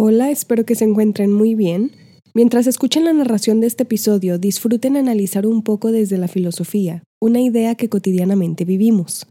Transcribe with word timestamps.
Hola, 0.00 0.30
espero 0.30 0.64
que 0.64 0.76
se 0.76 0.84
encuentren 0.84 1.32
muy 1.32 1.56
bien. 1.56 1.90
Mientras 2.32 2.68
escuchen 2.68 3.04
la 3.04 3.12
narración 3.12 3.60
de 3.60 3.66
este 3.66 3.82
episodio, 3.82 4.38
disfruten 4.38 4.96
analizar 4.96 5.44
un 5.44 5.64
poco 5.64 5.90
desde 5.90 6.18
la 6.18 6.28
filosofía, 6.28 7.02
una 7.20 7.40
idea 7.40 7.74
que 7.74 7.88
cotidianamente 7.88 8.64
vivimos. 8.64 9.26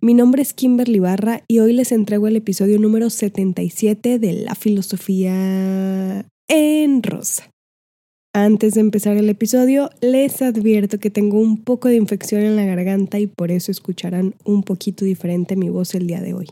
Mi 0.00 0.14
nombre 0.14 0.40
es 0.40 0.52
Kimberly 0.52 1.00
Barra 1.00 1.42
y 1.48 1.58
hoy 1.58 1.72
les 1.72 1.90
entrego 1.90 2.28
el 2.28 2.36
episodio 2.36 2.78
número 2.78 3.10
77 3.10 4.20
de 4.20 4.34
La 4.34 4.54
filosofía 4.54 6.24
en 6.46 7.02
rosa. 7.02 7.50
Antes 8.32 8.74
de 8.74 8.82
empezar 8.82 9.16
el 9.16 9.28
episodio, 9.28 9.90
les 10.00 10.42
advierto 10.42 11.00
que 11.00 11.10
tengo 11.10 11.40
un 11.40 11.64
poco 11.64 11.88
de 11.88 11.96
infección 11.96 12.42
en 12.42 12.54
la 12.54 12.66
garganta 12.66 13.18
y 13.18 13.26
por 13.26 13.50
eso 13.50 13.72
escucharán 13.72 14.36
un 14.44 14.62
poquito 14.62 15.04
diferente 15.04 15.56
mi 15.56 15.70
voz 15.70 15.96
el 15.96 16.06
día 16.06 16.20
de 16.20 16.34
hoy. 16.34 16.46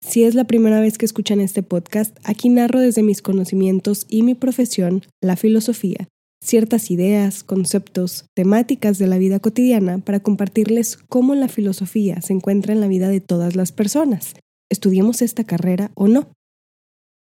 Si 0.00 0.24
es 0.24 0.34
la 0.34 0.44
primera 0.44 0.80
vez 0.80 0.96
que 0.96 1.06
escuchan 1.06 1.40
este 1.40 1.62
podcast, 1.62 2.16
aquí 2.24 2.48
narro 2.48 2.80
desde 2.80 3.02
mis 3.02 3.20
conocimientos 3.20 4.06
y 4.08 4.22
mi 4.22 4.34
profesión, 4.34 5.02
la 5.20 5.36
filosofía, 5.36 6.08
ciertas 6.42 6.90
ideas, 6.90 7.42
conceptos, 7.42 8.26
temáticas 8.34 8.98
de 8.98 9.06
la 9.08 9.18
vida 9.18 9.40
cotidiana 9.40 9.98
para 9.98 10.20
compartirles 10.20 10.96
cómo 11.08 11.34
la 11.34 11.48
filosofía 11.48 12.20
se 12.22 12.32
encuentra 12.32 12.72
en 12.72 12.80
la 12.80 12.88
vida 12.88 13.08
de 13.08 13.20
todas 13.20 13.56
las 13.56 13.72
personas, 13.72 14.34
estudiemos 14.70 15.20
esta 15.20 15.44
carrera 15.44 15.90
o 15.94 16.08
no. 16.08 16.28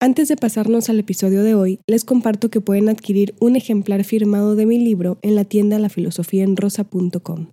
Antes 0.01 0.29
de 0.29 0.37
pasarnos 0.37 0.88
al 0.91 1.01
episodio 1.01 1.43
de 1.43 1.55
hoy, 1.55 1.80
les 1.88 2.05
comparto 2.05 2.51
que 2.51 2.60
pueden 2.60 2.88
adquirir 2.88 3.35
un 3.41 3.57
ejemplar 3.57 4.05
firmado 4.05 4.55
de 4.55 4.66
mi 4.66 4.79
libro 4.79 5.19
en 5.23 5.35
la 5.35 5.45
tienda 5.45 5.79
lafilosofiaenrosa.com. 5.80 7.51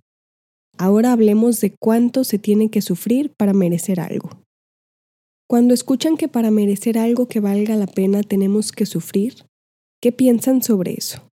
Ahora 0.78 1.12
hablemos 1.12 1.60
de 1.60 1.74
cuánto 1.80 2.22
se 2.22 2.38
tiene 2.38 2.70
que 2.70 2.82
sufrir 2.82 3.32
para 3.36 3.52
merecer 3.52 3.98
algo. 3.98 4.45
Cuando 5.48 5.74
escuchan 5.74 6.16
que 6.16 6.26
para 6.26 6.50
merecer 6.50 6.98
algo 6.98 7.28
que 7.28 7.38
valga 7.38 7.76
la 7.76 7.86
pena 7.86 8.22
tenemos 8.22 8.72
que 8.72 8.84
sufrir, 8.84 9.44
¿qué 10.02 10.10
piensan 10.10 10.60
sobre 10.62 10.94
eso? 10.94 11.28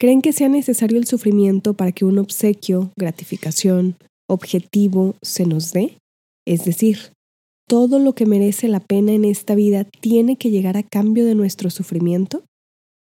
¿Creen 0.00 0.22
que 0.22 0.32
sea 0.32 0.48
necesario 0.48 0.98
el 0.98 1.06
sufrimiento 1.06 1.74
para 1.74 1.92
que 1.92 2.04
un 2.04 2.18
obsequio, 2.18 2.92
gratificación, 2.96 3.96
objetivo 4.28 5.14
se 5.22 5.46
nos 5.46 5.72
dé? 5.72 5.98
Es 6.46 6.64
decir, 6.64 7.12
todo 7.68 7.98
lo 8.00 8.14
que 8.14 8.26
merece 8.26 8.66
la 8.66 8.80
pena 8.80 9.12
en 9.12 9.24
esta 9.24 9.54
vida 9.54 9.84
tiene 9.84 10.36
que 10.36 10.50
llegar 10.50 10.76
a 10.76 10.82
cambio 10.82 11.24
de 11.24 11.34
nuestro 11.34 11.70
sufrimiento? 11.70 12.42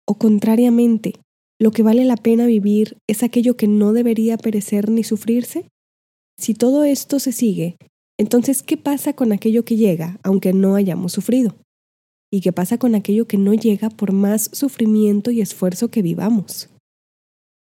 ¿O 0.07 0.15
contrariamente, 0.15 1.15
lo 1.59 1.71
que 1.71 1.83
vale 1.83 2.05
la 2.05 2.17
pena 2.17 2.47
vivir 2.47 2.99
es 3.09 3.23
aquello 3.23 3.57
que 3.57 3.69
no 3.69 3.95
debería 3.95 4.37
perecer 4.37 4.91
ni 4.91 5.03
sufrirse? 5.03 5.67
Si 6.39 6.53
todo 6.53 6.85
esto 6.85 7.21
se 7.21 7.33
sigue, 7.33 7.77
entonces, 8.19 8.63
¿qué 8.63 8.77
pasa 8.77 9.13
con 9.13 9.33
aquello 9.33 9.65
que 9.65 9.77
llega 9.77 10.19
aunque 10.23 10.53
no 10.53 10.75
hayamos 10.75 11.13
sufrido? 11.13 11.55
¿Y 12.33 12.41
qué 12.41 12.53
pasa 12.53 12.79
con 12.79 12.95
aquello 12.95 13.27
que 13.27 13.37
no 13.37 13.55
llega 13.55 13.91
por 13.91 14.13
más 14.13 14.51
sufrimiento 14.53 15.31
y 15.31 15.41
esfuerzo 15.41 15.89
que 15.89 16.03
vivamos? 16.03 16.71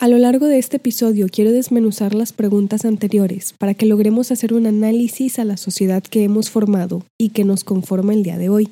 A 0.01 0.09
lo 0.09 0.19
largo 0.19 0.47
de 0.47 0.59
este 0.59 0.77
episodio 0.77 1.29
quiero 1.31 1.53
desmenuzar 1.53 2.15
las 2.15 2.33
preguntas 2.33 2.85
anteriores 2.85 3.55
para 3.59 3.75
que 3.75 3.87
logremos 3.87 4.33
hacer 4.33 4.53
un 4.53 4.67
análisis 4.67 5.39
a 5.39 5.45
la 5.45 5.57
sociedad 5.57 6.03
que 6.03 6.25
hemos 6.25 6.51
formado 6.51 7.05
y 7.19 7.31
que 7.31 7.45
nos 7.45 7.65
conforma 7.65 8.13
el 8.13 8.23
día 8.23 8.37
de 8.37 8.49
hoy. 8.49 8.71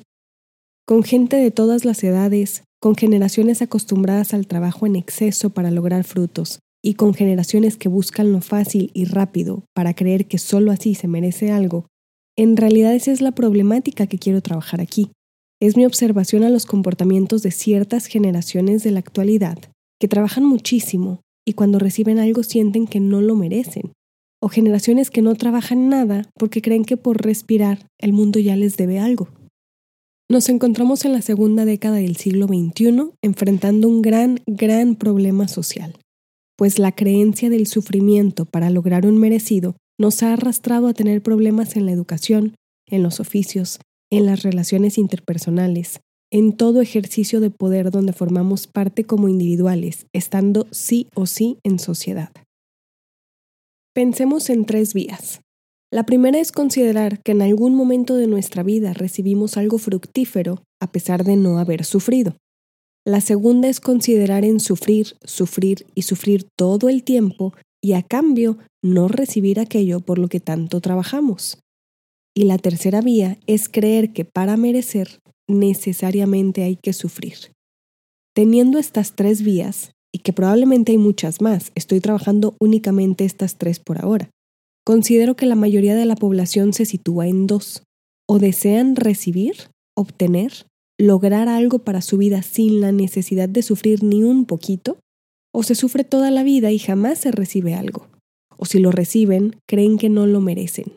Con 0.85 1.03
gente 1.03 1.37
de 1.37 1.49
todas 1.49 1.85
las 1.85 2.03
edades, 2.03 2.63
con 2.81 2.95
generaciones 2.95 3.61
acostumbradas 3.61 4.33
al 4.33 4.47
trabajo 4.47 4.85
en 4.85 4.97
exceso 4.97 5.49
para 5.49 5.71
lograr 5.71 6.03
frutos, 6.03 6.59
y 6.83 6.95
con 6.95 7.13
generaciones 7.13 7.77
que 7.77 7.87
buscan 7.87 8.33
lo 8.33 8.41
fácil 8.41 8.91
y 8.93 9.05
rápido 9.05 9.63
para 9.73 9.93
creer 9.93 10.27
que 10.27 10.37
solo 10.37 10.71
así 10.71 10.95
se 10.95 11.07
merece 11.07 11.51
algo, 11.51 11.87
en 12.37 12.57
realidad 12.57 12.93
esa 12.93 13.11
es 13.11 13.21
la 13.21 13.31
problemática 13.31 14.05
que 14.07 14.19
quiero 14.19 14.41
trabajar 14.41 14.81
aquí. 14.81 15.11
Es 15.61 15.77
mi 15.77 15.85
observación 15.85 16.43
a 16.43 16.49
los 16.49 16.65
comportamientos 16.65 17.41
de 17.41 17.51
ciertas 17.51 18.07
generaciones 18.07 18.83
de 18.83 18.91
la 18.91 18.99
actualidad, 18.99 19.57
que 19.99 20.09
trabajan 20.09 20.43
muchísimo 20.43 21.21
y 21.47 21.53
cuando 21.53 21.79
reciben 21.79 22.19
algo 22.19 22.43
sienten 22.43 22.85
que 22.85 22.99
no 22.99 23.21
lo 23.21 23.35
merecen, 23.35 23.93
o 24.41 24.49
generaciones 24.49 25.09
que 25.09 25.21
no 25.21 25.35
trabajan 25.35 25.87
nada 25.87 26.29
porque 26.37 26.61
creen 26.61 26.83
que 26.83 26.97
por 26.97 27.23
respirar 27.23 27.87
el 27.97 28.11
mundo 28.11 28.39
ya 28.39 28.57
les 28.57 28.75
debe 28.75 28.99
algo. 28.99 29.29
Nos 30.29 30.49
encontramos 30.49 31.05
en 31.05 31.13
la 31.13 31.21
segunda 31.21 31.63
década 31.63 31.97
del 31.97 32.17
siglo 32.17 32.47
XXI 32.47 33.11
enfrentando 33.21 33.87
un 33.87 34.01
gran, 34.01 34.39
gran 34.47 34.95
problema 34.95 35.47
social 35.47 35.95
pues 36.57 36.79
la 36.79 36.91
creencia 36.91 37.49
del 37.49 37.67
sufrimiento 37.67 38.45
para 38.45 38.69
lograr 38.69 39.05
un 39.05 39.17
merecido 39.17 39.75
nos 39.99 40.23
ha 40.23 40.33
arrastrado 40.33 40.87
a 40.87 40.93
tener 40.93 41.21
problemas 41.21 41.75
en 41.75 41.85
la 41.85 41.91
educación, 41.91 42.55
en 42.87 43.03
los 43.03 43.19
oficios, 43.19 43.79
en 44.11 44.25
las 44.25 44.43
relaciones 44.43 44.97
interpersonales, 44.97 45.99
en 46.31 46.55
todo 46.55 46.81
ejercicio 46.81 47.39
de 47.39 47.51
poder 47.51 47.91
donde 47.91 48.13
formamos 48.13 48.67
parte 48.67 49.03
como 49.03 49.29
individuales, 49.29 50.07
estando 50.13 50.67
sí 50.71 51.07
o 51.15 51.25
sí 51.25 51.57
en 51.63 51.79
sociedad. 51.79 52.31
Pensemos 53.93 54.49
en 54.49 54.65
tres 54.65 54.95
vías. 54.95 55.41
La 55.91 56.07
primera 56.07 56.39
es 56.39 56.51
considerar 56.51 57.21
que 57.21 57.33
en 57.33 57.43
algún 57.43 57.75
momento 57.75 58.15
de 58.15 58.25
nuestra 58.25 58.63
vida 58.63 58.93
recibimos 58.93 59.57
algo 59.57 59.77
fructífero 59.77 60.63
a 60.81 60.91
pesar 60.91 61.23
de 61.23 61.35
no 61.35 61.59
haber 61.59 61.85
sufrido. 61.85 62.35
La 63.05 63.19
segunda 63.19 63.67
es 63.67 63.79
considerar 63.79 64.45
en 64.45 64.59
sufrir, 64.59 65.17
sufrir 65.23 65.85
y 65.93 66.03
sufrir 66.03 66.45
todo 66.57 66.87
el 66.89 67.03
tiempo 67.03 67.53
y 67.81 67.93
a 67.93 68.01
cambio 68.01 68.57
no 68.81 69.09
recibir 69.09 69.59
aquello 69.59 69.99
por 69.99 70.19
lo 70.19 70.29
que 70.29 70.39
tanto 70.39 70.79
trabajamos. 70.79 71.59
Y 72.35 72.45
la 72.45 72.57
tercera 72.57 73.01
vía 73.01 73.37
es 73.45 73.67
creer 73.67 74.13
que 74.13 74.25
para 74.25 74.57
merecer 74.57 75.19
necesariamente 75.47 76.63
hay 76.63 76.77
que 76.77 76.93
sufrir. 76.93 77.51
Teniendo 78.33 78.79
estas 78.79 79.15
tres 79.15 79.43
vías, 79.43 79.91
y 80.15 80.19
que 80.19 80.31
probablemente 80.31 80.91
hay 80.91 80.97
muchas 80.97 81.41
más, 81.41 81.71
estoy 81.75 81.99
trabajando 81.99 82.55
únicamente 82.59 83.25
estas 83.25 83.57
tres 83.57 83.79
por 83.79 84.01
ahora, 84.01 84.29
considero 84.85 85.35
que 85.35 85.47
la 85.47 85.55
mayoría 85.55 85.95
de 85.95 86.05
la 86.05 86.15
población 86.15 86.71
se 86.73 86.85
sitúa 86.85 87.27
en 87.27 87.47
dos. 87.47 87.83
O 88.25 88.39
desean 88.39 88.95
recibir, 88.95 89.69
obtener, 89.97 90.65
lograr 90.99 91.49
algo 91.49 91.79
para 91.79 92.01
su 92.01 92.17
vida 92.17 92.41
sin 92.41 92.81
la 92.81 92.91
necesidad 92.91 93.49
de 93.49 93.61
sufrir 93.61 94.03
ni 94.03 94.23
un 94.23 94.45
poquito, 94.45 94.97
o 95.53 95.63
se 95.63 95.75
sufre 95.75 96.03
toda 96.03 96.31
la 96.31 96.43
vida 96.43 96.71
y 96.71 96.79
jamás 96.79 97.19
se 97.19 97.31
recibe 97.31 97.73
algo, 97.73 98.07
o 98.57 98.65
si 98.65 98.79
lo 98.79 98.91
reciben, 98.91 99.57
creen 99.67 99.97
que 99.97 100.09
no 100.09 100.25
lo 100.25 100.41
merecen. 100.41 100.95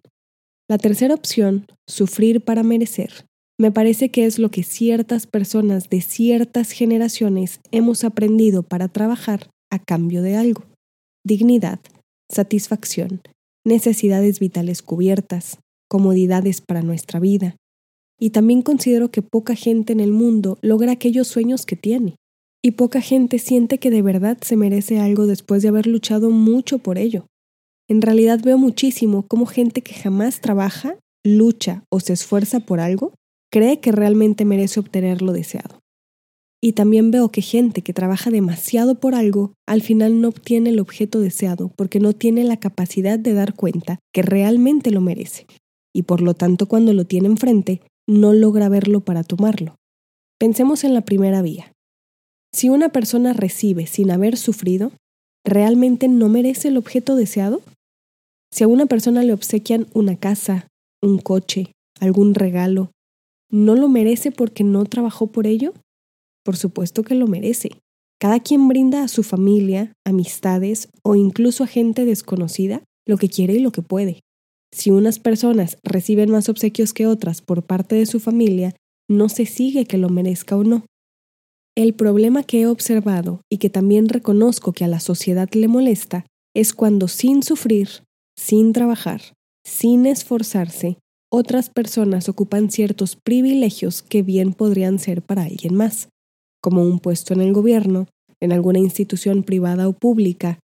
La 0.69 0.79
tercera 0.79 1.15
opción, 1.15 1.67
sufrir 1.87 2.41
para 2.41 2.63
merecer, 2.63 3.27
me 3.59 3.73
parece 3.73 4.11
que 4.11 4.27
es 4.27 4.39
lo 4.39 4.51
que 4.51 4.63
ciertas 4.63 5.27
personas 5.27 5.89
de 5.89 6.03
ciertas 6.03 6.73
generaciones 6.73 7.61
hemos 7.71 8.05
aprendido 8.05 8.63
para 8.63 8.89
trabajar 8.89 9.49
a 9.71 9.79
cambio 9.79 10.21
de 10.23 10.37
algo. 10.37 10.65
Dignidad, 11.25 11.81
satisfacción, 12.31 13.23
necesidades 13.65 14.41
vitales 14.41 14.83
cubiertas, 14.83 15.59
comodidades 15.89 16.61
para 16.61 16.83
nuestra 16.83 17.19
vida, 17.19 17.57
y 18.19 18.31
también 18.31 18.63
considero 18.63 19.11
que 19.11 19.23
poca 19.23 19.55
gente 19.55 19.93
en 19.93 20.01
el 20.01 20.13
mundo 20.13 20.59
logra 20.63 20.93
aquellos 20.93 21.29
sueños 21.29 21.67
que 21.67 21.77
tiene. 21.77 22.17
Y 22.63 22.73
poca 22.73 23.01
gente 23.01 23.39
siente 23.39 23.79
que 23.79 23.91
de 23.91 24.03
verdad 24.03 24.39
se 24.41 24.57
merece 24.57 24.99
algo 24.99 25.27
después 25.27 25.63
de 25.63 25.69
haber 25.69 25.87
luchado 25.87 26.31
mucho 26.31 26.79
por 26.79 26.99
ello. 26.99 27.27
En 27.89 28.03
realidad 28.03 28.41
veo 28.43 28.59
muchísimo 28.59 29.25
cómo 29.29 29.47
gente 29.47 29.83
que 29.83 29.95
jamás 29.95 30.41
trabaja, 30.41 30.99
lucha 31.25 31.85
o 31.91 32.01
se 32.01 32.15
esfuerza 32.15 32.61
por 32.61 32.81
algo, 32.81 33.13
cree 33.53 33.81
que 33.81 33.93
realmente 33.93 34.45
merece 34.45 34.81
obtener 34.81 35.23
lo 35.23 35.33
deseado. 35.33 35.81
Y 36.61 36.73
también 36.73 37.11
veo 37.11 37.29
que 37.29 37.43
gente 37.43 37.83
que 37.83 37.93
trabaja 37.93 38.31
demasiado 38.31 38.99
por 38.99 39.15
algo, 39.15 39.53
al 39.69 39.83
final 39.83 40.21
no 40.21 40.29
obtiene 40.29 40.71
el 40.71 40.81
objeto 40.81 41.21
deseado 41.21 41.71
porque 41.77 42.01
no 42.01 42.13
tiene 42.13 42.43
la 42.45 42.57
capacidad 42.57 43.19
de 43.19 43.35
dar 43.35 43.55
cuenta 43.55 44.01
que 44.13 44.23
realmente 44.23 44.91
lo 44.91 45.01
merece. 45.01 45.47
Y 45.95 46.03
por 46.03 46.23
lo 46.23 46.35
tanto 46.35 46.67
cuando 46.67 46.93
lo 46.93 47.05
tiene 47.05 47.29
enfrente, 47.29 47.83
no 48.07 48.33
logra 48.33 48.69
verlo 48.69 49.01
para 49.01 49.25
tomarlo. 49.25 49.77
Pensemos 50.39 50.85
en 50.85 50.95
la 50.95 51.03
primera 51.03 51.43
vía. 51.43 51.73
Si 52.53 52.69
una 52.69 52.91
persona 52.91 53.33
recibe 53.33 53.87
sin 53.87 54.11
haber 54.11 54.37
sufrido, 54.37 54.93
¿realmente 55.45 56.09
no 56.09 56.29
merece 56.29 56.69
el 56.69 56.77
objeto 56.77 57.17
deseado? 57.17 57.63
Si 58.51 58.65
a 58.65 58.69
una 58.69 58.87
persona 58.87 59.23
le 59.23 59.33
obsequian 59.33 59.87
una 59.93 60.17
casa, 60.17 60.69
un 61.03 61.19
coche, 61.19 61.73
algún 62.01 62.35
regalo, 62.35 62.93
¿no 63.51 63.75
lo 63.75 63.89
merece 63.89 64.31
porque 64.31 64.65
no 64.65 64.85
trabajó 64.85 65.27
por 65.27 65.47
ello? 65.47 65.75
Por 66.45 66.57
supuesto 66.57 67.03
que 67.03 67.15
lo 67.15 67.27
merece. 67.27 67.71
Cada 68.19 68.41
quien 68.41 68.69
brinda 68.69 69.03
a 69.03 69.09
su 69.09 69.23
familia, 69.23 69.93
amistades 70.05 70.89
o 71.03 71.17
incluso 71.17 71.65
a 71.65 71.67
gente 71.67 72.05
desconocida 72.05 72.83
lo 73.07 73.19
que 73.19 73.29
quiere 73.29 73.55
y 73.55 73.59
lo 73.59 73.73
que 73.73 73.83
puede. 73.83 74.21
Si 74.73 74.91
unas 74.91 75.19
personas 75.19 75.79
reciben 75.83 76.31
más 76.31 76.49
obsequios 76.49 76.93
que 76.93 77.07
otras 77.07 77.41
por 77.41 77.63
parte 77.63 77.97
de 77.97 78.07
su 78.07 78.21
familia, 78.21 78.75
no 79.09 79.29
se 79.29 79.47
sigue 79.47 79.87
que 79.87 79.99
lo 79.99 80.09
merezca 80.09 80.57
o 80.57 80.65
no. 80.65 80.85
El 81.77 81.95
problema 81.95 82.43
que 82.43 82.63
he 82.63 82.67
observado 82.67 83.43
y 83.51 83.59
que 83.59 83.71
también 83.71 84.09
reconozco 84.09 84.73
que 84.73 84.85
a 84.85 84.89
la 84.89 85.01
sociedad 85.01 85.49
le 85.53 85.69
molesta 85.69 86.27
es 86.55 86.73
cuando 86.73 87.07
sin 87.07 87.43
sufrir, 87.43 87.89
sin 88.37 88.73
trabajar, 88.73 89.21
sin 89.65 90.07
esforzarse, 90.07 90.99
otras 91.31 91.71
personas 91.71 92.29
ocupan 92.29 92.71
ciertos 92.71 93.17
privilegios 93.17 94.03
que 94.03 94.23
bien 94.23 94.55
podrían 94.55 94.99
ser 94.99 95.23
para 95.23 95.43
alguien 95.43 95.75
más, 95.75 96.09
como 96.63 96.83
un 96.83 96.99
puesto 96.99 97.35
en 97.35 97.43
el 97.43 97.53
gobierno, 97.53 98.07
en 98.41 98.53
alguna 98.53 98.79
institución 98.79 99.43
privada 99.43 99.89
o 99.89 99.93
pública. 99.93 100.59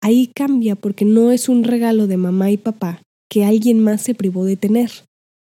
Ahí 0.00 0.30
cambia 0.34 0.76
porque 0.76 1.04
no 1.04 1.32
es 1.32 1.48
un 1.48 1.64
regalo 1.64 2.06
de 2.06 2.16
mamá 2.16 2.50
y 2.50 2.58
papá 2.58 3.00
que 3.30 3.44
alguien 3.44 3.80
más 3.80 4.02
se 4.02 4.14
privó 4.14 4.44
de 4.44 4.56
tener. 4.56 4.90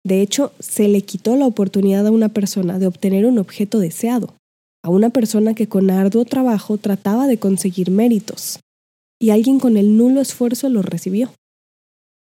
De 0.04 0.20
hecho, 0.20 0.52
se 0.58 0.88
le 0.88 1.02
quitó 1.02 1.36
la 1.36 1.46
oportunidad 1.46 2.06
a 2.06 2.10
una 2.10 2.28
persona 2.28 2.78
de 2.78 2.86
obtener 2.86 3.26
un 3.26 3.38
objeto 3.38 3.78
deseado, 3.78 4.34
a 4.82 4.90
una 4.90 5.10
persona 5.10 5.54
que 5.54 5.68
con 5.68 5.90
arduo 5.90 6.24
trabajo 6.24 6.76
trataba 6.76 7.26
de 7.26 7.38
conseguir 7.38 7.90
méritos, 7.90 8.60
y 9.20 9.30
alguien 9.30 9.60
con 9.60 9.76
el 9.76 9.96
nulo 9.96 10.20
esfuerzo 10.20 10.68
lo 10.68 10.82
recibió. 10.82 11.32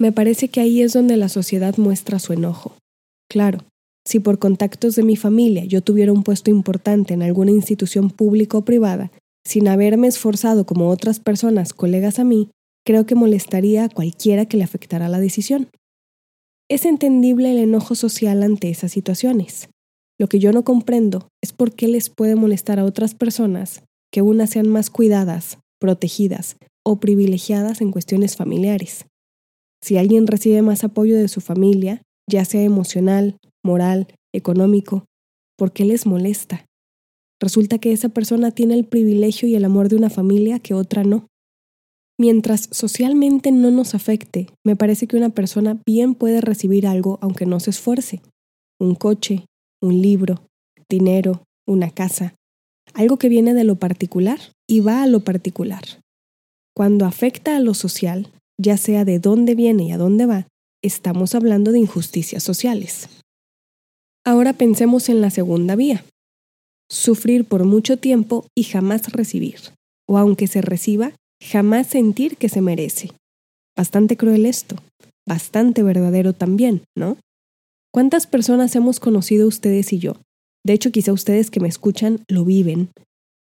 Me 0.00 0.12
parece 0.12 0.48
que 0.48 0.60
ahí 0.60 0.82
es 0.82 0.92
donde 0.92 1.16
la 1.16 1.28
sociedad 1.28 1.76
muestra 1.76 2.18
su 2.18 2.32
enojo. 2.32 2.76
Claro, 3.28 3.60
si 4.04 4.18
por 4.18 4.38
contactos 4.38 4.96
de 4.96 5.04
mi 5.04 5.14
familia 5.14 5.64
yo 5.64 5.82
tuviera 5.82 6.12
un 6.12 6.24
puesto 6.24 6.50
importante 6.50 7.14
en 7.14 7.22
alguna 7.22 7.52
institución 7.52 8.10
pública 8.10 8.58
o 8.58 8.64
privada, 8.64 9.12
sin 9.46 9.68
haberme 9.68 10.08
esforzado 10.08 10.64
como 10.64 10.88
otras 10.88 11.20
personas 11.20 11.72
colegas 11.72 12.18
a 12.18 12.24
mí, 12.24 12.48
creo 12.84 13.06
que 13.06 13.14
molestaría 13.14 13.84
a 13.84 13.88
cualquiera 13.88 14.46
que 14.46 14.56
le 14.56 14.64
afectara 14.64 15.08
la 15.08 15.20
decisión. 15.20 15.68
Es 16.68 16.84
entendible 16.84 17.50
el 17.50 17.58
enojo 17.58 17.94
social 17.94 18.42
ante 18.42 18.70
esas 18.70 18.92
situaciones. 18.92 19.68
Lo 20.18 20.28
que 20.28 20.38
yo 20.38 20.52
no 20.52 20.64
comprendo 20.64 21.28
es 21.42 21.52
por 21.52 21.72
qué 21.72 21.88
les 21.88 22.10
puede 22.10 22.34
molestar 22.36 22.78
a 22.78 22.84
otras 22.84 23.14
personas 23.14 23.82
que 24.12 24.22
unas 24.22 24.50
sean 24.50 24.68
más 24.68 24.90
cuidadas, 24.90 25.58
protegidas 25.80 26.56
o 26.84 27.00
privilegiadas 27.00 27.80
en 27.80 27.90
cuestiones 27.90 28.36
familiares. 28.36 29.06
Si 29.82 29.96
alguien 29.96 30.26
recibe 30.26 30.62
más 30.62 30.84
apoyo 30.84 31.16
de 31.16 31.28
su 31.28 31.40
familia, 31.40 32.02
ya 32.28 32.44
sea 32.44 32.62
emocional, 32.62 33.38
moral, 33.64 34.08
económico, 34.32 35.06
¿por 35.56 35.72
qué 35.72 35.84
les 35.84 36.06
molesta? 36.06 36.66
Resulta 37.40 37.78
que 37.78 37.92
esa 37.92 38.10
persona 38.10 38.50
tiene 38.50 38.74
el 38.74 38.84
privilegio 38.84 39.48
y 39.48 39.54
el 39.54 39.64
amor 39.64 39.88
de 39.88 39.96
una 39.96 40.10
familia 40.10 40.58
que 40.58 40.74
otra 40.74 41.02
no. 41.04 41.26
Mientras 42.20 42.68
socialmente 42.70 43.50
no 43.50 43.70
nos 43.70 43.94
afecte, 43.94 44.50
me 44.62 44.76
parece 44.76 45.06
que 45.06 45.16
una 45.16 45.30
persona 45.30 45.80
bien 45.86 46.14
puede 46.14 46.42
recibir 46.42 46.86
algo 46.86 47.18
aunque 47.22 47.46
no 47.46 47.60
se 47.60 47.70
esfuerce. 47.70 48.20
Un 48.78 48.94
coche, 48.94 49.46
un 49.80 50.02
libro, 50.02 50.46
dinero, 50.86 51.44
una 51.66 51.90
casa, 51.90 52.34
algo 52.92 53.16
que 53.16 53.30
viene 53.30 53.54
de 53.54 53.64
lo 53.64 53.76
particular 53.76 54.38
y 54.68 54.80
va 54.80 55.02
a 55.02 55.06
lo 55.06 55.20
particular. 55.20 55.82
Cuando 56.76 57.06
afecta 57.06 57.56
a 57.56 57.60
lo 57.60 57.72
social, 57.72 58.30
ya 58.60 58.76
sea 58.76 59.06
de 59.06 59.18
dónde 59.18 59.54
viene 59.54 59.84
y 59.84 59.92
a 59.92 59.96
dónde 59.96 60.26
va, 60.26 60.46
estamos 60.84 61.34
hablando 61.34 61.72
de 61.72 61.78
injusticias 61.78 62.42
sociales. 62.42 63.08
Ahora 64.26 64.52
pensemos 64.52 65.08
en 65.08 65.22
la 65.22 65.30
segunda 65.30 65.74
vía. 65.74 66.04
Sufrir 66.90 67.46
por 67.46 67.64
mucho 67.64 67.96
tiempo 67.96 68.44
y 68.54 68.64
jamás 68.64 69.10
recibir, 69.10 69.56
o 70.06 70.18
aunque 70.18 70.48
se 70.48 70.60
reciba, 70.60 71.14
jamás 71.42 71.86
sentir 71.86 72.36
que 72.36 72.48
se 72.48 72.60
merece. 72.60 73.10
Bastante 73.76 74.16
cruel 74.16 74.46
esto, 74.46 74.76
bastante 75.26 75.82
verdadero 75.82 76.32
también, 76.32 76.82
¿no? 76.96 77.16
¿Cuántas 77.92 78.26
personas 78.26 78.76
hemos 78.76 79.00
conocido 79.00 79.48
ustedes 79.48 79.92
y 79.92 79.98
yo? 79.98 80.16
De 80.64 80.74
hecho, 80.74 80.92
quizá 80.92 81.12
ustedes 81.12 81.50
que 81.50 81.60
me 81.60 81.68
escuchan 81.68 82.22
lo 82.28 82.44
viven, 82.44 82.90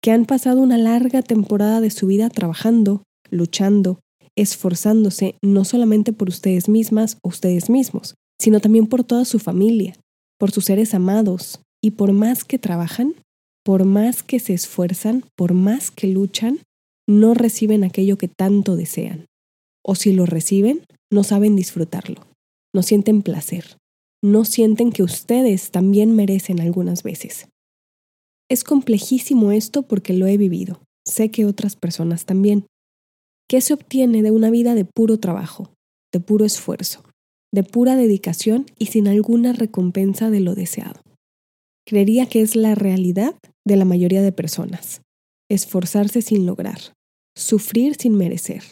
que 0.03 0.11
han 0.11 0.25
pasado 0.25 0.61
una 0.61 0.79
larga 0.79 1.23
temporada 1.23 1.81
de 1.81 1.91
su 1.91 2.07
vida 2.07 2.29
trabajando, 2.31 3.03
luchando, 3.31 4.01
esforzándose 4.37 5.37
no 5.43 5.65
solamente 5.65 6.13
por 6.13 6.29
ustedes 6.29 6.69
mismas 6.69 7.19
o 7.23 7.29
ustedes 7.29 7.71
mismos, 7.71 8.15
sino 8.41 8.61
también 8.61 8.87
por 8.87 9.05
toda 9.05 9.25
su 9.25 9.39
familia, 9.39 9.95
por 10.39 10.51
sus 10.51 10.65
seres 10.65 10.95
amados, 10.95 11.61
y 11.85 11.93
por 11.93 12.13
más 12.13 12.45
que 12.45 12.59
trabajan, 12.59 13.15
por 13.65 13.85
más 13.85 14.23
que 14.23 14.39
se 14.39 14.55
esfuerzan, 14.55 15.25
por 15.37 15.53
más 15.53 15.91
que 15.91 16.07
luchan, 16.07 16.61
no 17.09 17.35
reciben 17.35 17.85
aquello 17.85 18.17
que 18.17 18.29
tanto 18.29 18.77
desean. 18.77 19.27
O 19.85 19.95
si 19.95 20.13
lo 20.13 20.27
reciben, 20.27 20.85
no 21.11 21.25
saben 21.25 21.57
disfrutarlo, 21.57 22.23
no 22.75 22.83
sienten 22.83 23.23
placer, 23.23 23.77
no 24.23 24.45
sienten 24.45 24.93
que 24.93 25.03
ustedes 25.03 25.71
también 25.71 26.15
merecen 26.15 26.61
algunas 26.61 27.03
veces. 27.03 27.49
Es 28.49 28.65
complejísimo 28.65 29.53
esto 29.53 29.83
porque 29.83 30.13
lo 30.13 30.27
he 30.27 30.37
vivido, 30.37 30.83
sé 31.07 31.31
que 31.31 31.47
otras 31.47 31.75
personas 31.75 32.25
también, 32.25 32.67
¿Qué 33.53 33.61
se 33.61 33.75
obtiene 33.75 34.23
de 34.23 34.31
una 34.31 34.49
vida 34.49 34.75
de 34.75 34.87
puro 34.87 35.19
trabajo, 35.19 35.75
de 36.11 36.21
puro 36.21 36.47
esfuerzo, 36.47 37.05
de 37.53 37.63
pura 37.63 37.97
dedicación 37.97 38.65
y 38.79 38.87
sin 38.87 39.09
alguna 39.09 39.53
recompensa 39.53 40.31
de 40.31 40.41
lo 40.41 40.55
deseado? 40.55 41.03
Creería 41.87 42.25
que 42.25 42.41
es 42.41 42.57
la 42.57 42.75
realidad 42.75 43.35
de 43.67 43.77
la 43.77 43.85
mayoría 43.85 44.23
de 44.23 44.33
personas. 44.33 45.03
Esforzarse 45.53 46.23
sin 46.23 46.47
lograr, 46.47 46.81
sufrir 47.37 47.97
sin 47.97 48.17
merecer, 48.17 48.63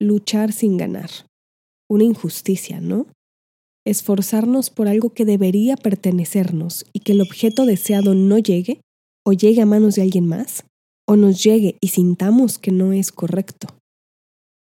luchar 0.00 0.52
sin 0.52 0.76
ganar. 0.76 1.10
Una 1.88 2.04
injusticia, 2.04 2.80
¿no? 2.80 3.06
Esforzarnos 3.86 4.70
por 4.70 4.88
algo 4.88 5.10
que 5.10 5.24
debería 5.24 5.76
pertenecernos 5.76 6.86
y 6.92 7.00
que 7.00 7.12
el 7.12 7.20
objeto 7.20 7.66
deseado 7.66 8.14
no 8.14 8.38
llegue, 8.38 8.80
o 9.26 9.32
llegue 9.32 9.62
a 9.62 9.66
manos 9.66 9.94
de 9.94 10.02
alguien 10.02 10.26
más, 10.26 10.64
o 11.06 11.16
nos 11.16 11.42
llegue 11.42 11.76
y 11.80 11.88
sintamos 11.88 12.58
que 12.58 12.72
no 12.72 12.92
es 12.92 13.12
correcto 13.12 13.68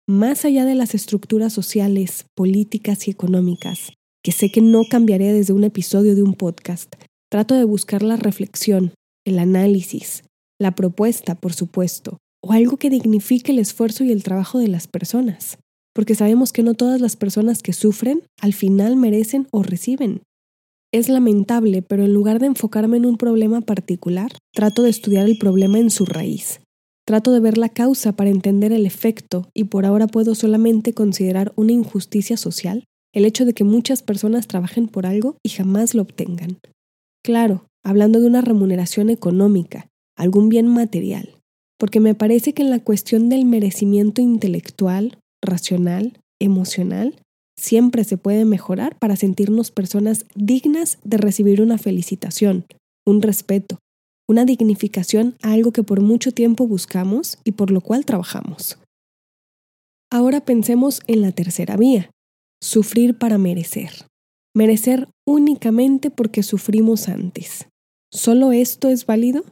más 0.07 0.45
allá 0.45 0.67
de 0.67 0.75
las 0.75 0.95
estructuras 0.95 1.53
sociales, 1.53 2.27
políticas 2.35 3.09
y 3.09 3.11
económicas, 3.11 3.93
que 4.23 4.33
sé 4.33 4.51
que 4.51 4.61
no 4.61 4.85
cambiaré 4.85 5.33
desde 5.33 5.55
un 5.55 5.65
episodio 5.65 6.15
de 6.15 6.23
un 6.23 6.35
podcast, 6.35 6.95
trato 7.31 7.55
de 7.55 7.65
buscar 7.65 8.03
la 8.03 8.17
reflexión, 8.17 8.93
el 9.25 9.39
análisis, 9.39 10.23
la 10.65 10.75
propuesta, 10.75 11.37
por 11.37 11.53
supuesto, 11.53 12.19
o 12.43 12.53
algo 12.53 12.77
que 12.79 12.91
dignifique 12.91 13.53
el 13.53 13.61
esfuerzo 13.61 14.03
y 14.03 14.11
el 14.11 14.23
trabajo 14.23 14.59
de 14.59 14.67
las 14.67 14.89
personas, 14.89 15.59
porque 15.95 16.17
sabemos 16.17 16.53
que 16.53 16.63
no 16.63 16.75
todas 16.75 17.01
las 17.01 17.15
personas 17.15 17.63
que 17.63 17.73
sufren 17.73 18.23
al 18.41 18.53
final 18.53 18.97
merecen 18.97 19.47
o 19.53 19.63
reciben. 19.63 20.23
Es 20.93 21.09
lamentable, 21.09 21.83
pero 21.83 22.05
en 22.05 22.15
lugar 22.15 22.41
de 22.41 22.47
enfocarme 22.47 22.97
en 22.97 23.07
un 23.07 23.17
problema 23.17 23.61
particular, 23.61 24.33
trato 24.53 24.83
de 24.83 24.91
estudiar 24.91 25.27
el 25.27 25.39
problema 25.39 25.79
en 25.79 25.91
su 25.91 26.05
raíz, 26.05 26.61
Trato 27.07 27.33
de 27.33 27.41
ver 27.41 27.59
la 27.59 27.69
causa 27.69 28.13
para 28.13 28.31
entender 28.31 28.73
el 28.73 28.87
efecto 28.87 29.51
y 29.53 29.65
por 29.65 29.85
ahora 29.85 30.07
puedo 30.07 30.35
solamente 30.35 30.95
considerar 30.95 31.53
una 31.55 31.73
injusticia 31.73 32.39
social 32.39 32.85
el 33.13 33.27
hecho 33.27 33.45
de 33.45 33.53
que 33.53 33.63
muchas 33.63 34.03
personas 34.03 34.47
trabajen 34.49 34.89
por 34.89 35.05
algo 35.05 35.37
y 35.45 35.51
jamás 35.51 35.95
lo 35.95 36.03
obtengan. 36.03 36.59
Claro, 37.23 37.67
hablando 37.85 38.21
de 38.21 38.27
una 38.27 38.41
remuneración 38.41 39.11
económica, 39.11 39.89
algún 40.17 40.49
bien 40.49 40.69
material, 40.69 41.37
porque 41.79 42.01
me 42.01 42.15
parece 42.15 42.53
que 42.53 42.63
en 42.63 42.71
la 42.71 42.81
cuestión 42.81 43.29
del 43.29 43.45
merecimiento 43.45 44.21
intelectual, 44.21 45.19
racional, 45.43 46.19
emocional, 46.41 47.21
siempre 47.59 48.05
se 48.05 48.17
puede 48.17 48.45
mejorar 48.45 48.99
para 48.99 49.17
sentirnos 49.17 49.71
personas 49.71 50.27
dignas 50.35 50.99
de 51.05 51.17
recibir 51.17 51.63
una 51.63 51.79
felicitación, 51.79 52.67
un 53.07 53.23
respeto, 53.23 53.79
una 54.29 54.45
dignificación 54.45 55.37
a 55.43 55.53
algo 55.53 55.73
que 55.73 55.83
por 55.83 56.01
mucho 56.01 56.33
tiempo 56.33 56.67
buscamos 56.67 57.39
y 57.45 57.53
por 57.53 57.71
lo 57.71 57.81
cual 57.81 58.05
trabajamos. 58.05 58.79
Ahora 60.11 60.45
pensemos 60.45 61.01
en 61.07 61.23
la 61.23 61.33
tercera 61.33 61.77
vía, 61.77 62.11
sufrir 62.63 63.19
para 63.19 63.39
merecer. 63.39 63.91
Merecer 64.57 65.09
únicamente 65.27 66.11
porque 66.11 66.43
sufrimos 66.43 67.09
antes. 67.09 67.67
¿Solo 68.13 68.53
esto 68.53 68.89
es 68.89 69.07
válido? 69.07 69.45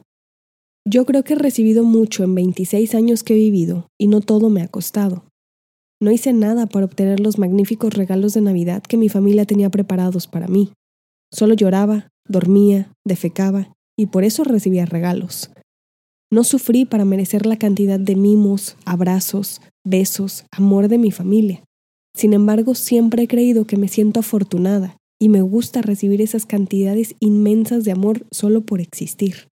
Yo 0.85 1.05
creo 1.05 1.23
que 1.23 1.33
he 1.33 1.37
recibido 1.37 1.83
mucho 1.83 2.23
en 2.23 2.35
26 2.35 2.93
años 2.93 3.23
que 3.23 3.33
he 3.33 3.37
vivido 3.37 3.87
y 3.97 4.07
no 4.07 4.19
todo 4.19 4.49
me 4.49 4.61
ha 4.61 4.67
costado. 4.67 5.25
No 6.01 6.11
hice 6.11 6.33
nada 6.33 6.65
para 6.65 6.85
obtener 6.85 7.21
los 7.21 7.37
magníficos 7.37 7.93
regalos 7.93 8.33
de 8.33 8.41
Navidad 8.41 8.83
que 8.83 8.97
mi 8.97 9.07
familia 9.07 9.45
tenía 9.45 9.69
preparados 9.69 10.27
para 10.27 10.47
mí. 10.47 10.73
Solo 11.31 11.53
lloraba, 11.53 12.09
dormía, 12.27 12.91
defecaba 13.05 13.73
y 13.97 14.07
por 14.07 14.25
eso 14.25 14.43
recibía 14.43 14.85
regalos. 14.85 15.51
No 16.29 16.43
sufrí 16.43 16.83
para 16.83 17.05
merecer 17.05 17.45
la 17.45 17.57
cantidad 17.57 17.99
de 17.99 18.17
mimos, 18.17 18.75
abrazos, 18.85 19.61
besos, 19.85 20.45
amor 20.51 20.89
de 20.89 20.97
mi 20.97 21.11
familia. 21.11 21.63
Sin 22.13 22.33
embargo, 22.33 22.75
siempre 22.75 23.23
he 23.23 23.27
creído 23.27 23.65
que 23.65 23.77
me 23.77 23.87
siento 23.87 24.19
afortunada 24.19 24.97
y 25.19 25.29
me 25.29 25.41
gusta 25.41 25.81
recibir 25.81 26.21
esas 26.21 26.45
cantidades 26.45 27.15
inmensas 27.21 27.85
de 27.85 27.91
amor 27.93 28.25
solo 28.31 28.61
por 28.61 28.81
existir. 28.81 29.47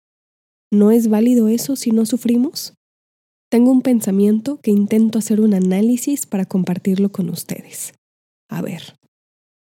¿No 0.71 0.91
es 0.91 1.07
válido 1.07 1.47
eso 1.47 1.75
si 1.75 1.91
no 1.91 2.05
sufrimos? 2.05 2.73
Tengo 3.49 3.71
un 3.71 3.81
pensamiento 3.81 4.59
que 4.61 4.71
intento 4.71 5.19
hacer 5.19 5.39
un 5.39 5.53
análisis 5.53 6.25
para 6.25 6.45
compartirlo 6.45 7.11
con 7.11 7.29
ustedes. 7.29 7.93
A 8.49 8.61
ver, 8.61 8.97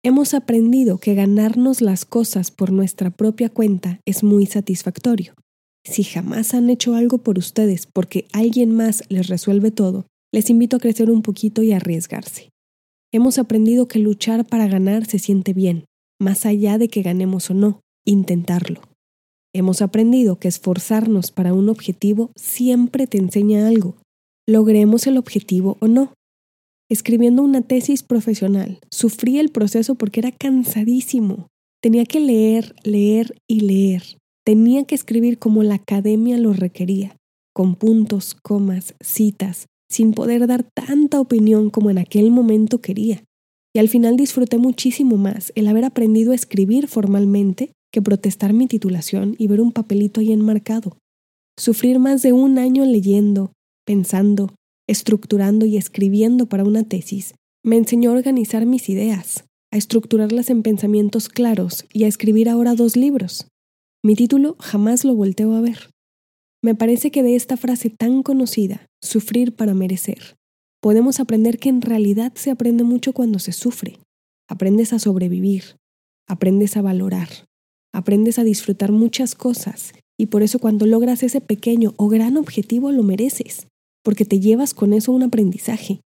Hemos 0.04 0.34
aprendido 0.34 0.98
que 0.98 1.14
ganarnos 1.14 1.80
las 1.80 2.04
cosas 2.04 2.50
por 2.50 2.72
nuestra 2.72 3.10
propia 3.10 3.48
cuenta 3.48 4.00
es 4.04 4.24
muy 4.24 4.46
satisfactorio. 4.46 5.34
Si 5.84 6.02
jamás 6.02 6.54
han 6.54 6.70
hecho 6.70 6.96
algo 6.96 7.18
por 7.18 7.38
ustedes 7.38 7.86
porque 7.86 8.26
alguien 8.32 8.74
más 8.74 9.04
les 9.10 9.28
resuelve 9.28 9.70
todo, 9.70 10.06
les 10.32 10.50
invito 10.50 10.76
a 10.76 10.80
crecer 10.80 11.08
un 11.08 11.22
poquito 11.22 11.62
y 11.62 11.70
arriesgarse. 11.70 12.50
Hemos 13.12 13.38
aprendido 13.38 13.86
que 13.86 14.00
luchar 14.00 14.44
para 14.44 14.66
ganar 14.66 15.06
se 15.06 15.20
siente 15.20 15.52
bien, 15.52 15.84
más 16.20 16.46
allá 16.46 16.78
de 16.78 16.88
que 16.88 17.02
ganemos 17.02 17.50
o 17.50 17.54
no, 17.54 17.80
intentarlo. 18.04 18.80
Hemos 19.54 19.82
aprendido 19.82 20.38
que 20.38 20.48
esforzarnos 20.48 21.30
para 21.30 21.52
un 21.52 21.68
objetivo 21.68 22.30
siempre 22.36 23.06
te 23.06 23.18
enseña 23.18 23.68
algo, 23.68 23.96
logremos 24.48 25.06
el 25.06 25.18
objetivo 25.18 25.76
o 25.80 25.88
no. 25.88 26.14
Escribiendo 26.90 27.42
una 27.42 27.62
tesis 27.62 28.02
profesional, 28.02 28.78
sufrí 28.90 29.38
el 29.38 29.50
proceso 29.50 29.94
porque 29.94 30.20
era 30.20 30.32
cansadísimo. 30.32 31.48
Tenía 31.82 32.04
que 32.04 32.20
leer, 32.20 32.74
leer 32.84 33.34
y 33.48 33.60
leer. 33.60 34.18
Tenía 34.44 34.84
que 34.84 34.94
escribir 34.94 35.38
como 35.38 35.62
la 35.62 35.74
academia 35.76 36.38
lo 36.38 36.52
requería, 36.52 37.16
con 37.54 37.76
puntos, 37.76 38.34
comas, 38.34 38.94
citas, 39.00 39.66
sin 39.90 40.12
poder 40.12 40.46
dar 40.46 40.64
tanta 40.74 41.20
opinión 41.20 41.70
como 41.70 41.90
en 41.90 41.98
aquel 41.98 42.30
momento 42.30 42.80
quería. 42.80 43.22
Y 43.74 43.78
al 43.78 43.88
final 43.88 44.16
disfruté 44.16 44.58
muchísimo 44.58 45.16
más 45.16 45.52
el 45.54 45.68
haber 45.68 45.84
aprendido 45.84 46.32
a 46.32 46.34
escribir 46.34 46.88
formalmente 46.88 47.72
que 47.92 48.02
protestar 48.02 48.52
mi 48.52 48.66
titulación 48.66 49.36
y 49.38 49.46
ver 49.46 49.60
un 49.60 49.72
papelito 49.72 50.20
ahí 50.20 50.32
enmarcado. 50.32 50.96
Sufrir 51.58 51.98
más 51.98 52.22
de 52.22 52.32
un 52.32 52.58
año 52.58 52.84
leyendo, 52.84 53.52
pensando, 53.84 54.54
estructurando 54.88 55.66
y 55.66 55.76
escribiendo 55.76 56.46
para 56.46 56.64
una 56.64 56.82
tesis 56.82 57.34
me 57.64 57.76
enseñó 57.76 58.10
a 58.10 58.14
organizar 58.14 58.66
mis 58.66 58.88
ideas, 58.88 59.44
a 59.70 59.76
estructurarlas 59.76 60.50
en 60.50 60.62
pensamientos 60.62 61.28
claros 61.28 61.84
y 61.92 62.04
a 62.04 62.08
escribir 62.08 62.48
ahora 62.48 62.74
dos 62.74 62.96
libros. 62.96 63.46
Mi 64.02 64.16
título 64.16 64.56
jamás 64.58 65.04
lo 65.04 65.14
volteo 65.14 65.54
a 65.54 65.60
ver. 65.60 65.90
Me 66.62 66.74
parece 66.74 67.10
que 67.10 67.22
de 67.22 67.36
esta 67.36 67.56
frase 67.56 67.90
tan 67.90 68.22
conocida, 68.22 68.86
sufrir 69.00 69.54
para 69.54 69.74
merecer, 69.74 70.36
podemos 70.80 71.20
aprender 71.20 71.58
que 71.58 71.68
en 71.68 71.82
realidad 71.82 72.32
se 72.34 72.50
aprende 72.50 72.82
mucho 72.82 73.12
cuando 73.12 73.38
se 73.38 73.52
sufre. 73.52 73.98
Aprendes 74.48 74.92
a 74.92 74.98
sobrevivir, 74.98 75.76
aprendes 76.28 76.76
a 76.76 76.82
valorar, 76.82 77.28
aprendes 77.92 78.38
a 78.38 78.44
disfrutar 78.44 78.92
muchas 78.92 79.34
cosas 79.34 79.92
y 80.18 80.26
por 80.26 80.42
eso 80.42 80.58
cuando 80.58 80.86
logras 80.86 81.22
ese 81.22 81.40
pequeño 81.40 81.94
o 81.96 82.08
gran 82.08 82.36
objetivo 82.36 82.92
lo 82.92 83.02
mereces, 83.02 83.66
porque 84.04 84.24
te 84.24 84.40
llevas 84.40 84.74
con 84.74 84.92
eso 84.92 85.12
un 85.12 85.22
aprendizaje. 85.22 86.00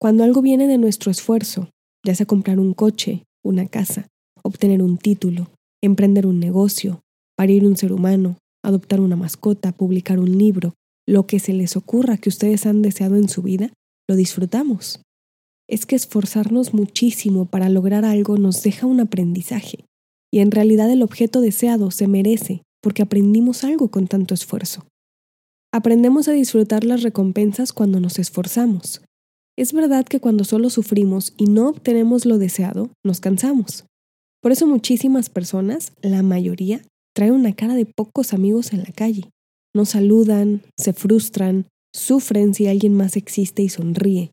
Cuando 0.00 0.24
algo 0.24 0.42
viene 0.42 0.66
de 0.66 0.78
nuestro 0.78 1.10
esfuerzo, 1.10 1.70
ya 2.04 2.14
sea 2.14 2.26
comprar 2.26 2.58
un 2.58 2.74
coche, 2.74 3.24
una 3.44 3.66
casa, 3.66 4.08
obtener 4.42 4.82
un 4.82 4.98
título, 4.98 5.50
emprender 5.82 6.26
un 6.26 6.40
negocio, 6.40 7.00
parir 7.36 7.64
un 7.64 7.76
ser 7.76 7.92
humano, 7.92 8.38
adoptar 8.64 9.00
una 9.00 9.16
mascota, 9.16 9.72
publicar 9.72 10.18
un 10.18 10.36
libro, 10.36 10.74
lo 11.06 11.26
que 11.26 11.38
se 11.38 11.52
les 11.52 11.76
ocurra 11.76 12.16
que 12.16 12.28
ustedes 12.28 12.66
han 12.66 12.82
deseado 12.82 13.16
en 13.16 13.28
su 13.28 13.42
vida, 13.42 13.72
lo 14.08 14.16
disfrutamos. 14.16 15.02
Es 15.68 15.86
que 15.86 15.96
esforzarnos 15.96 16.74
muchísimo 16.74 17.46
para 17.46 17.68
lograr 17.68 18.04
algo 18.04 18.36
nos 18.36 18.62
deja 18.62 18.86
un 18.86 19.00
aprendizaje, 19.00 19.84
y 20.32 20.40
en 20.40 20.50
realidad 20.50 20.90
el 20.90 21.02
objeto 21.02 21.40
deseado 21.40 21.90
se 21.90 22.08
merece 22.08 22.62
porque 22.82 23.02
aprendimos 23.02 23.64
algo 23.64 23.88
con 23.90 24.08
tanto 24.08 24.34
esfuerzo. 24.34 24.86
Aprendemos 25.72 26.28
a 26.28 26.32
disfrutar 26.32 26.84
las 26.84 27.02
recompensas 27.02 27.72
cuando 27.72 28.00
nos 28.00 28.18
esforzamos. 28.18 29.02
Es 29.56 29.72
verdad 29.72 30.04
que 30.04 30.20
cuando 30.20 30.44
solo 30.44 30.70
sufrimos 30.70 31.34
y 31.36 31.44
no 31.44 31.68
obtenemos 31.68 32.26
lo 32.26 32.38
deseado, 32.38 32.90
nos 33.04 33.20
cansamos. 33.20 33.84
Por 34.42 34.52
eso 34.52 34.66
muchísimas 34.66 35.28
personas, 35.30 35.92
la 36.02 36.22
mayoría, 36.22 36.82
traen 37.14 37.34
una 37.34 37.52
cara 37.52 37.74
de 37.74 37.86
pocos 37.86 38.32
amigos 38.32 38.72
en 38.72 38.80
la 38.80 38.92
calle. 38.92 39.30
No 39.74 39.84
saludan, 39.84 40.62
se 40.78 40.92
frustran, 40.92 41.66
sufren 41.94 42.54
si 42.54 42.66
alguien 42.66 42.94
más 42.94 43.16
existe 43.16 43.62
y 43.62 43.68
sonríe. 43.68 44.32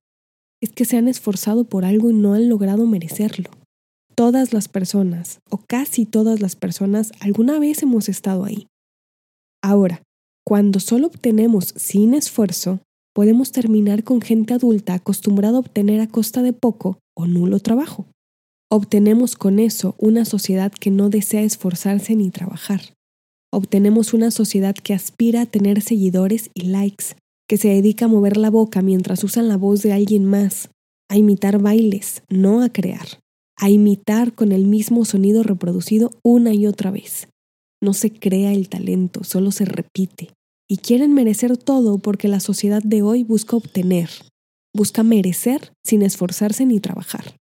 Es 0.62 0.72
que 0.72 0.86
se 0.86 0.98
han 0.98 1.08
esforzado 1.08 1.66
por 1.66 1.86
algo 1.86 2.10
y 2.10 2.14
no 2.14 2.34
han 2.34 2.50
logrado 2.50 2.86
merecerlo. 2.86 3.50
Todas 4.20 4.52
las 4.52 4.68
personas, 4.68 5.40
o 5.50 5.60
casi 5.66 6.06
todas 6.06 6.42
las 6.42 6.58
personas, 6.58 7.14
alguna 7.22 7.58
vez 7.58 7.84
hemos 7.84 8.10
estado 8.10 8.44
ahí. 8.44 8.68
Ahora, 9.64 10.04
cuando 10.46 10.82
solo 10.82 11.08
obtenemos 11.08 11.74
sin 11.78 12.14
esfuerzo, 12.14 12.82
podemos 13.16 13.54
terminar 13.54 14.04
con 14.04 14.20
gente 14.20 14.54
adulta 14.54 14.94
acostumbrada 14.94 15.56
a 15.56 15.60
obtener 15.62 16.02
a 16.02 16.08
costa 16.08 16.42
de 16.42 16.52
poco 16.52 17.00
o 17.16 17.28
nulo 17.28 17.62
trabajo. 17.62 18.08
Obtenemos 18.70 19.38
con 19.38 19.58
eso 19.58 19.96
una 19.98 20.26
sociedad 20.26 20.74
que 20.74 20.92
no 20.92 21.10
desea 21.10 21.44
esforzarse 21.44 22.14
ni 22.18 22.30
trabajar. 22.30 22.82
Obtenemos 23.54 24.14
una 24.14 24.32
sociedad 24.32 24.76
que 24.76 24.94
aspira 24.94 25.44
a 25.44 25.46
tener 25.46 25.80
seguidores 25.80 26.50
y 26.54 26.64
likes, 26.64 27.16
que 27.48 27.56
se 27.56 27.70
dedica 27.70 28.04
a 28.04 28.10
mover 28.10 28.36
la 28.36 28.50
boca 28.50 28.82
mientras 28.82 29.24
usan 29.24 29.48
la 29.48 29.56
voz 29.56 29.82
de 29.82 29.94
alguien 29.94 30.26
más, 30.26 30.72
a 31.10 31.16
imitar 31.16 31.62
bailes, 31.62 32.22
no 32.28 32.62
a 32.62 32.68
crear, 32.68 33.08
a 33.60 33.70
imitar 33.70 34.34
con 34.34 34.52
el 34.52 34.66
mismo 34.66 35.04
sonido 35.06 35.44
reproducido 35.44 36.12
una 36.24 36.54
y 36.54 36.66
otra 36.66 36.92
vez. 36.92 37.28
No 37.82 37.94
se 37.94 38.12
crea 38.12 38.54
el 38.54 38.70
talento, 38.70 39.24
solo 39.24 39.52
se 39.52 39.66
repite. 39.66 40.30
Y 40.70 40.78
quieren 40.78 41.14
merecer 41.14 41.58
todo 41.58 41.98
porque 41.98 42.28
la 42.28 42.40
sociedad 42.40 42.82
de 42.84 43.02
hoy 43.02 43.24
busca 43.24 43.56
obtener, 43.56 44.10
busca 44.74 45.04
merecer 45.04 45.74
sin 45.86 46.04
esforzarse 46.04 46.66
ni 46.66 46.80
trabajar. 46.80 47.36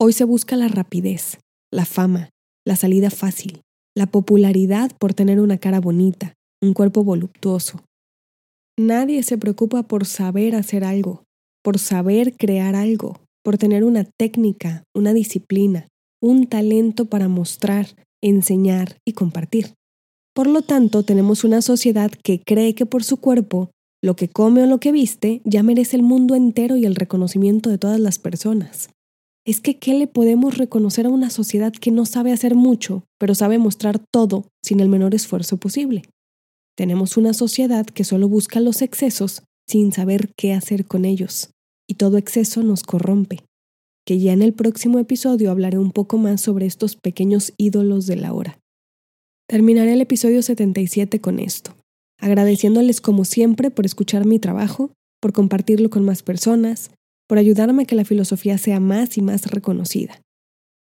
Hoy 0.00 0.12
se 0.12 0.24
busca 0.24 0.56
la 0.56 0.68
rapidez, 0.68 1.38
la 1.72 1.84
fama, 1.84 2.30
la 2.66 2.76
salida 2.76 3.10
fácil, 3.10 3.60
la 3.94 4.06
popularidad 4.06 4.90
por 4.98 5.14
tener 5.14 5.40
una 5.40 5.58
cara 5.58 5.80
bonita, 5.80 6.34
un 6.62 6.72
cuerpo 6.72 7.04
voluptuoso. 7.04 7.82
Nadie 8.78 9.22
se 9.22 9.38
preocupa 9.38 9.84
por 9.84 10.06
saber 10.06 10.54
hacer 10.54 10.84
algo, 10.84 11.22
por 11.62 11.78
saber 11.78 12.36
crear 12.36 12.74
algo, 12.74 13.20
por 13.46 13.58
tener 13.58 13.84
una 13.84 14.02
técnica, 14.02 14.82
una 14.92 15.12
disciplina, 15.12 15.86
un 16.20 16.48
talento 16.48 17.04
para 17.04 17.28
mostrar, 17.28 17.86
enseñar 18.20 18.98
y 19.06 19.12
compartir. 19.12 19.74
Por 20.34 20.48
lo 20.48 20.62
tanto, 20.62 21.04
tenemos 21.04 21.44
una 21.44 21.62
sociedad 21.62 22.10
que 22.10 22.42
cree 22.44 22.74
que 22.74 22.86
por 22.86 23.04
su 23.04 23.18
cuerpo, 23.18 23.70
lo 24.02 24.16
que 24.16 24.26
come 24.28 24.64
o 24.64 24.66
lo 24.66 24.80
que 24.80 24.90
viste, 24.90 25.42
ya 25.44 25.62
merece 25.62 25.94
el 25.94 26.02
mundo 26.02 26.34
entero 26.34 26.76
y 26.76 26.86
el 26.86 26.96
reconocimiento 26.96 27.70
de 27.70 27.78
todas 27.78 28.00
las 28.00 28.18
personas 28.18 28.88
es 29.46 29.60
que 29.60 29.78
¿qué 29.78 29.94
le 29.94 30.08
podemos 30.08 30.58
reconocer 30.58 31.06
a 31.06 31.10
una 31.10 31.30
sociedad 31.30 31.72
que 31.72 31.92
no 31.92 32.04
sabe 32.04 32.32
hacer 32.32 32.56
mucho, 32.56 33.04
pero 33.16 33.36
sabe 33.36 33.58
mostrar 33.58 34.00
todo 34.12 34.48
sin 34.60 34.80
el 34.80 34.88
menor 34.88 35.14
esfuerzo 35.14 35.56
posible? 35.56 36.02
Tenemos 36.76 37.16
una 37.16 37.32
sociedad 37.32 37.86
que 37.86 38.02
solo 38.02 38.28
busca 38.28 38.58
los 38.58 38.82
excesos 38.82 39.44
sin 39.68 39.92
saber 39.92 40.32
qué 40.36 40.52
hacer 40.52 40.84
con 40.84 41.04
ellos, 41.04 41.50
y 41.88 41.94
todo 41.94 42.18
exceso 42.18 42.62
nos 42.62 42.82
corrompe. 42.82 43.44
Que 44.06 44.18
ya 44.18 44.32
en 44.32 44.42
el 44.42 44.52
próximo 44.52 44.98
episodio 44.98 45.50
hablaré 45.50 45.78
un 45.78 45.90
poco 45.90 46.18
más 46.18 46.40
sobre 46.40 46.66
estos 46.66 46.96
pequeños 46.96 47.52
ídolos 47.56 48.06
de 48.06 48.16
la 48.16 48.32
hora. 48.32 48.58
Terminaré 49.48 49.92
el 49.92 50.00
episodio 50.00 50.42
77 50.42 51.20
con 51.20 51.38
esto, 51.38 51.76
agradeciéndoles 52.18 53.00
como 53.00 53.24
siempre 53.24 53.70
por 53.70 53.86
escuchar 53.86 54.26
mi 54.26 54.38
trabajo, 54.38 54.90
por 55.20 55.32
compartirlo 55.32 55.90
con 55.90 56.04
más 56.04 56.22
personas, 56.22 56.90
por 57.28 57.38
ayudarme 57.38 57.82
a 57.82 57.86
que 57.86 57.96
la 57.96 58.04
filosofía 58.04 58.58
sea 58.58 58.80
más 58.80 59.16
y 59.18 59.22
más 59.22 59.46
reconocida. 59.46 60.20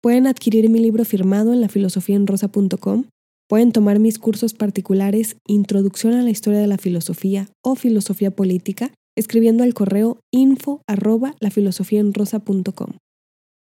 Pueden 0.02 0.28
adquirir 0.28 0.70
mi 0.70 0.80
libro 0.80 1.04
firmado 1.04 1.54
en 1.54 1.62
lafilosofiaenrosa.com, 1.62 3.06
pueden 3.50 3.72
tomar 3.72 4.00
mis 4.00 4.20
cursos 4.20 4.54
particulares 4.54 5.36
Introducción 5.48 6.14
a 6.14 6.22
la 6.22 6.30
Historia 6.30 6.60
de 6.60 6.68
la 6.68 6.78
Filosofía 6.78 7.50
o 7.64 7.76
Filosofía 7.76 8.32
Política 8.32 8.94
escribiendo 9.20 9.64
al 9.64 9.74
correo 9.74 10.20
info 10.32 10.82
arroba 10.88 11.36
lafilosofiaenrosa.com. 11.40 12.94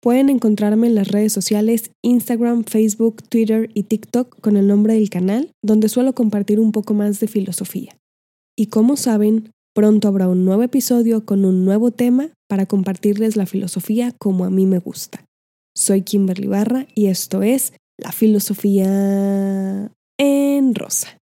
Pueden 0.01 0.29
encontrarme 0.29 0.87
en 0.87 0.95
las 0.95 1.09
redes 1.09 1.33
sociales 1.33 1.91
Instagram, 2.03 2.63
Facebook, 2.63 3.23
Twitter 3.27 3.69
y 3.73 3.83
TikTok 3.83 4.39
con 4.39 4.55
el 4.55 4.67
nombre 4.67 4.93
del 4.93 5.09
canal, 5.09 5.51
donde 5.63 5.89
suelo 5.89 6.13
compartir 6.13 6.59
un 6.59 6.71
poco 6.71 6.93
más 6.93 7.19
de 7.19 7.27
filosofía. 7.27 7.97
Y 8.55 8.67
como 8.67 8.95
saben, 8.95 9.51
Pronto 9.77 10.07
habrá 10.07 10.27
un 10.27 10.43
nuevo 10.43 10.63
episodio 10.63 11.23
con 11.23 11.45
un 11.45 11.63
nuevo 11.63 11.91
tema 11.91 12.31
para 12.49 12.65
compartirles 12.65 13.35
la 13.35 13.45
filosofía 13.45 14.11
como 14.17 14.43
a 14.43 14.49
mí 14.49 14.65
me 14.65 14.79
gusta. 14.79 15.23
Soy 15.75 16.01
Kimberly 16.01 16.47
Barra 16.47 16.87
y 16.95 17.09
esto 17.09 17.43
es 17.43 17.73
La 17.95 18.11
Filosofía 18.11 19.91
en 20.17 20.73
Rosa. 20.73 21.19